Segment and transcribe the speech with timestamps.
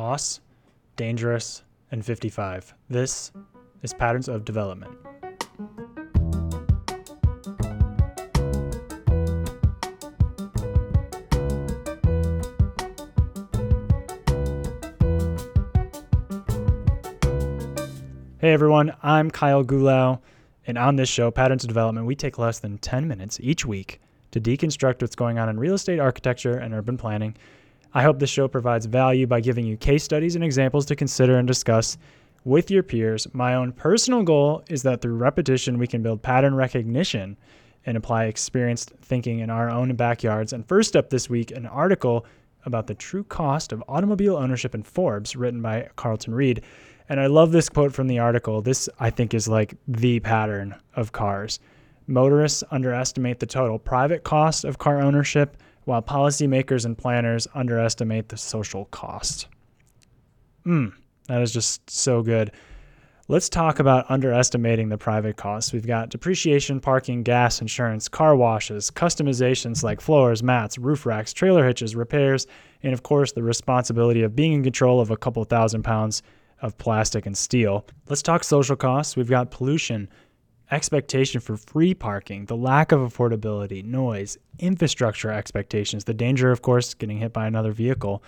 [0.00, 0.40] costs,
[0.96, 1.62] dangerous,
[1.92, 2.72] and 55.
[2.88, 3.32] This
[3.82, 4.90] is Patterns of Development.
[18.38, 20.20] Hey everyone, I'm Kyle Gulau,
[20.66, 24.00] and on this show, Patterns of Development, we take less than 10 minutes each week
[24.30, 27.36] to deconstruct what's going on in real estate architecture and urban planning.
[27.92, 31.38] I hope this show provides value by giving you case studies and examples to consider
[31.38, 31.98] and discuss
[32.44, 33.26] with your peers.
[33.32, 37.36] My own personal goal is that through repetition, we can build pattern recognition
[37.86, 40.52] and apply experienced thinking in our own backyards.
[40.52, 42.26] And first up this week, an article
[42.64, 46.62] about the true cost of automobile ownership in Forbes, written by Carlton Reid.
[47.08, 48.62] And I love this quote from the article.
[48.62, 51.58] This, I think, is like the pattern of cars.
[52.06, 55.56] Motorists underestimate the total private cost of car ownership,
[55.90, 59.48] while policymakers and planners underestimate the social cost.
[60.62, 60.90] Hmm,
[61.26, 62.52] that is just so good.
[63.26, 65.72] Let's talk about underestimating the private costs.
[65.72, 71.66] We've got depreciation, parking, gas, insurance, car washes, customizations like floors, mats, roof racks, trailer
[71.66, 72.46] hitches, repairs,
[72.84, 76.22] and of course, the responsibility of being in control of a couple thousand pounds
[76.62, 77.84] of plastic and steel.
[78.08, 79.16] Let's talk social costs.
[79.16, 80.08] We've got pollution,
[80.70, 86.94] expectation for free parking, the lack of affordability, noise, infrastructure expectations, the danger, of course,
[86.94, 88.22] getting hit by another vehicle.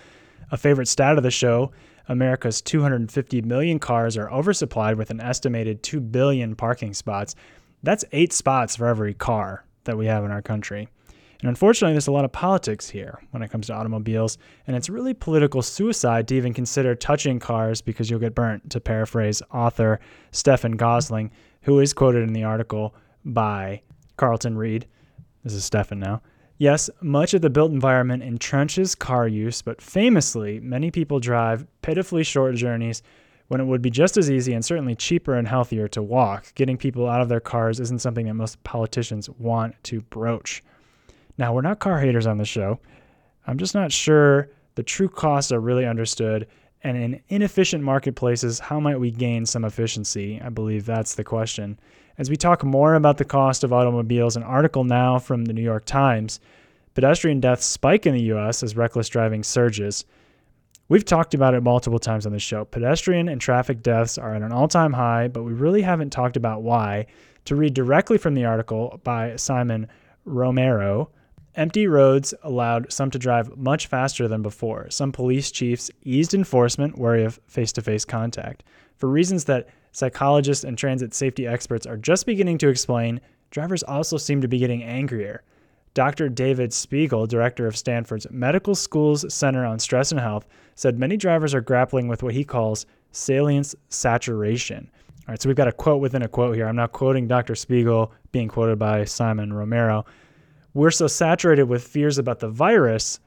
[0.51, 1.71] A favorite stat of the show
[2.09, 7.35] America's 250 million cars are oversupplied with an estimated 2 billion parking spots.
[7.81, 10.89] That's eight spots for every car that we have in our country.
[11.43, 14.89] And unfortunately, there's a lot of politics here when it comes to automobiles, and it's
[14.89, 19.99] really political suicide to even consider touching cars because you'll get burnt, to paraphrase author
[20.31, 21.31] Stefan Gössling,
[21.63, 23.81] who is quoted in the article by
[24.17, 24.87] Carlton Reid.
[25.43, 26.21] This is Stefan now.
[26.57, 32.23] Yes, much of the built environment entrenches car use, but famously, many people drive pitifully
[32.23, 33.01] short journeys
[33.47, 36.53] when it would be just as easy and certainly cheaper and healthier to walk.
[36.55, 40.63] Getting people out of their cars isn't something that most politicians want to broach.
[41.37, 42.79] Now, we're not car haters on the show.
[43.47, 46.47] I'm just not sure the true costs are really understood.
[46.83, 50.41] And in inefficient marketplaces, how might we gain some efficiency?
[50.43, 51.79] I believe that's the question.
[52.17, 55.63] As we talk more about the cost of automobiles, an article now from the New
[55.63, 56.39] York Times
[56.93, 60.05] pedestrian deaths spike in the US as reckless driving surges.
[60.89, 62.65] We've talked about it multiple times on the show.
[62.65, 66.37] Pedestrian and traffic deaths are at an all time high, but we really haven't talked
[66.37, 67.07] about why.
[67.45, 69.87] To read directly from the article by Simon
[70.25, 71.09] Romero,
[71.55, 74.89] Empty roads allowed some to drive much faster than before.
[74.89, 78.63] Some police chiefs eased enforcement, wary of face to face contact.
[78.97, 83.21] For reasons that psychologists and transit safety experts are just beginning to explain,
[83.51, 85.43] drivers also seem to be getting angrier.
[85.93, 86.27] Dr.
[86.27, 91.53] David Spiegel, director of Stanford's Medical School's Center on Stress and Health, said many drivers
[91.53, 94.89] are grappling with what he calls salience saturation.
[95.27, 96.67] All right, so we've got a quote within a quote here.
[96.67, 97.53] I'm now quoting Dr.
[97.53, 100.03] Spiegel, being quoted by Simon Romero
[100.73, 103.19] we're so saturated with fears about the virus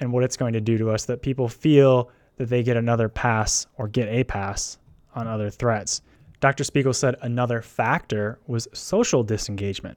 [0.00, 3.08] and what it's going to do to us that people feel that they get another
[3.08, 4.78] pass or get a pass
[5.14, 6.02] on other threats.
[6.40, 6.64] Dr.
[6.64, 9.96] Spiegel said another factor was social disengagement,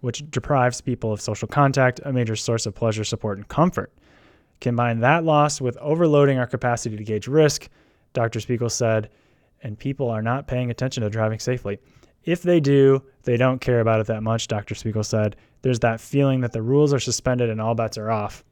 [0.00, 3.92] which deprives people of social contact, a major source of pleasure, support, and comfort.
[4.60, 7.68] Combine that loss with overloading our capacity to gauge risk,
[8.12, 8.40] Dr.
[8.40, 9.10] Spiegel said,
[9.62, 11.78] and people are not paying attention to driving safely.
[12.28, 14.74] If they do, they don't care about it that much, Dr.
[14.74, 15.34] Spiegel said.
[15.62, 18.44] There's that feeling that the rules are suspended and all bets are off.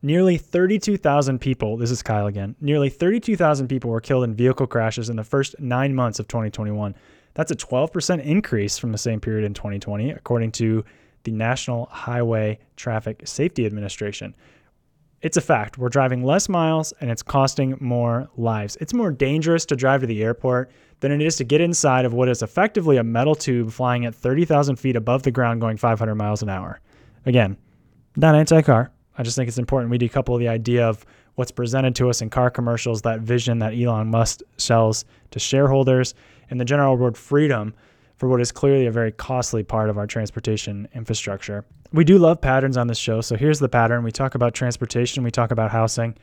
[0.00, 5.10] Nearly 32,000 people, this is Kyle again, nearly 32,000 people were killed in vehicle crashes
[5.10, 6.94] in the first nine months of 2021.
[7.34, 10.86] That's a 12% increase from the same period in 2020, according to
[11.24, 14.34] the National Highway Traffic Safety Administration.
[15.24, 15.78] It's a fact.
[15.78, 18.76] We're driving less miles and it's costing more lives.
[18.78, 20.70] It's more dangerous to drive to the airport
[21.00, 24.14] than it is to get inside of what is effectively a metal tube flying at
[24.14, 26.78] 30,000 feet above the ground going 500 miles an hour.
[27.24, 27.56] Again,
[28.16, 28.92] not anti car.
[29.16, 32.28] I just think it's important we decouple the idea of what's presented to us in
[32.28, 36.12] car commercials, that vision that Elon Musk sells to shareholders,
[36.50, 37.72] and the general word freedom
[38.16, 41.64] for what is clearly a very costly part of our transportation infrastructure.
[41.92, 44.04] We do love patterns on this show, so here's the pattern.
[44.04, 46.16] We talk about transportation, we talk about housing,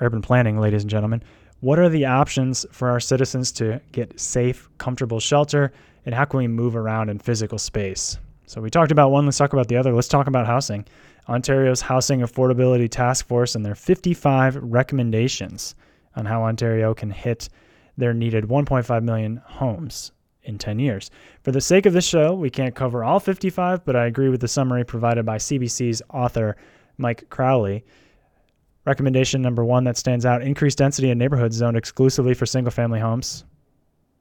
[0.00, 1.22] urban planning, ladies and gentlemen.
[1.60, 5.72] What are the options for our citizens to get safe, comfortable shelter,
[6.06, 8.18] and how can we move around in physical space?
[8.46, 9.92] So we talked about one, let's talk about the other.
[9.92, 10.86] Let's talk about housing.
[11.28, 15.76] Ontario's Housing Affordability Task Force and their 55 recommendations
[16.16, 17.48] on how Ontario can hit
[17.96, 20.10] their needed 1.5 million homes
[20.50, 21.10] in 10 years.
[21.42, 24.40] For the sake of this show, we can't cover all 55, but I agree with
[24.40, 26.56] the summary provided by CBC's author,
[26.98, 27.84] Mike Crawley.
[28.84, 33.00] Recommendation number one that stands out increased density in neighborhoods zoned exclusively for single family
[33.00, 33.44] homes.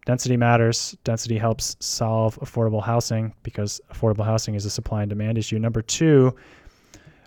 [0.05, 0.97] Density matters.
[1.03, 5.59] Density helps solve affordable housing because affordable housing is a supply and demand issue.
[5.59, 6.35] Number two,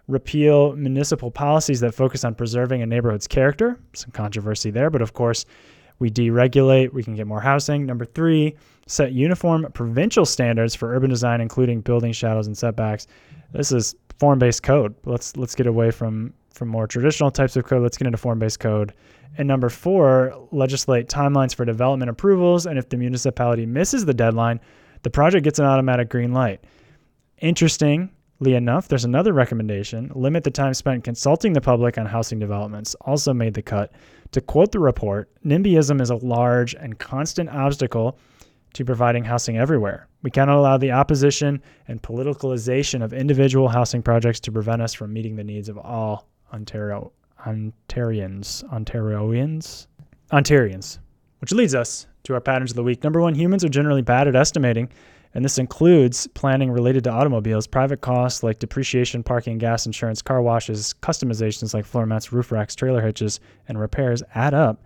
[0.08, 3.78] repeal municipal policies that focus on preserving a neighborhood's character.
[3.94, 5.44] Some controversy there, but of course,
[6.02, 7.86] we deregulate, we can get more housing.
[7.86, 8.56] Number three,
[8.86, 13.06] set uniform provincial standards for urban design, including building shadows and setbacks.
[13.52, 14.94] This is form-based code.
[15.04, 17.82] Let's let's get away from from more traditional types of code.
[17.82, 18.92] Let's get into form-based code.
[19.38, 22.66] And number four, legislate timelines for development approvals.
[22.66, 24.60] And if the municipality misses the deadline,
[25.04, 26.64] the project gets an automatic green light.
[27.38, 28.10] Interestingly
[28.50, 33.32] enough, there's another recommendation limit the time spent consulting the public on housing developments, also
[33.32, 33.92] made the cut.
[34.32, 38.18] To quote the report, NIMBYism is a large and constant obstacle
[38.74, 40.08] to providing housing everywhere.
[40.22, 45.12] We cannot allow the opposition and politicalization of individual housing projects to prevent us from
[45.12, 47.12] meeting the needs of all Ontario
[47.46, 49.86] Ontarians, Ontarians,
[50.32, 50.98] Ontarians,
[51.40, 53.02] which leads us to our patterns of the week.
[53.02, 54.88] Number one, humans are generally bad at estimating,
[55.34, 60.42] and this includes planning related to automobiles, private costs like depreciation, parking, gas, insurance, car
[60.42, 64.82] washes, customizations like floor mats, roof racks, trailer hitches, and repairs add up.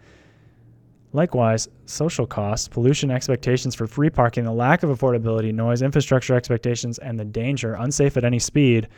[1.13, 6.99] Likewise, social costs, pollution expectations for free parking, the lack of affordability, noise, infrastructure expectations,
[6.99, 8.89] and the danger, unsafe at any speed,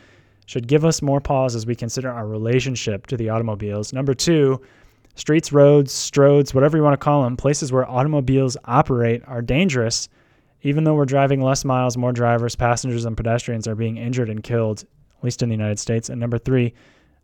[0.45, 3.93] should give us more pause as we consider our relationship to the automobiles.
[3.93, 4.59] Number two,
[5.15, 10.09] streets, roads, stroads, whatever you want to call them, places where automobiles operate are dangerous.
[10.61, 14.43] Even though we're driving less miles, more drivers, passengers, and pedestrians are being injured and
[14.43, 14.85] killed,
[15.17, 16.09] at least in the United States.
[16.09, 16.73] And number three,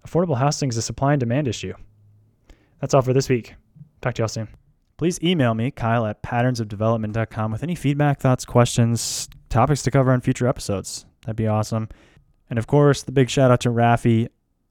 [0.05, 1.73] affordable housing is a supply and demand issue.
[2.79, 3.55] That's all for this week.
[4.01, 4.47] Talk to y'all soon.
[4.97, 10.21] Please email me, Kyle at patternsofdevelopment.com, with any feedback, thoughts, questions, topics to cover on
[10.21, 11.05] future episodes.
[11.25, 11.89] That'd be awesome.
[12.49, 14.29] And of course, the big shout out to Rafi.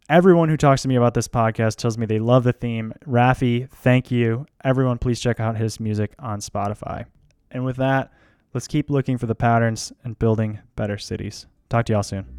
[0.09, 2.93] Everyone who talks to me about this podcast tells me they love the theme.
[3.07, 4.47] Rafi, thank you.
[4.63, 7.07] Everyone, please check out his music on Spotify.
[7.51, 8.13] And with that,
[8.55, 11.47] let's keep looking for the patterns and building better cities.
[11.69, 12.34] Talk to y'all soon.